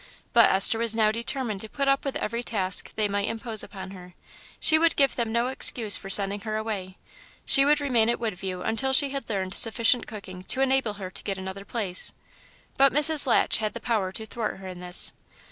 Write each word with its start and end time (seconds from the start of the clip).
But 0.33 0.49
Esther 0.49 0.79
was 0.79 0.95
now 0.95 1.11
determined 1.11 1.61
to 1.61 1.69
put 1.69 1.87
up 1.87 2.05
with 2.05 2.15
every 2.15 2.41
task 2.41 2.91
they 2.95 3.07
might 3.07 3.27
impose 3.27 3.61
upon 3.61 3.91
her; 3.91 4.15
she 4.59 4.79
would 4.79 4.95
give 4.95 5.13
them 5.15 5.31
no 5.31 5.45
excuse 5.49 5.95
for 5.95 6.09
sending 6.09 6.39
her 6.41 6.57
away; 6.57 6.97
she 7.45 7.65
would 7.65 7.79
remain 7.79 8.09
at 8.09 8.19
Woodview 8.19 8.61
until 8.63 8.93
she 8.93 9.11
had 9.11 9.29
learned 9.29 9.53
sufficient 9.53 10.07
cooking 10.07 10.43
to 10.45 10.61
enable 10.61 10.93
her 10.95 11.11
to 11.11 11.23
get 11.23 11.37
another 11.37 11.65
place. 11.65 12.13
But 12.77 12.91
Mrs. 12.91 13.27
Latch 13.27 13.59
had 13.59 13.75
the 13.75 13.79
power 13.79 14.11
to 14.13 14.25
thwart 14.25 14.57
her 14.57 14.67
in 14.67 14.79
this. 14.79 15.13